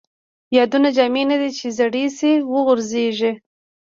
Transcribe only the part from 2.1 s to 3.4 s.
شي وغورځيږي